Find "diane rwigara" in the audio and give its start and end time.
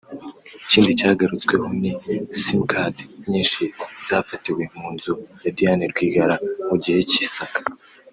5.57-6.35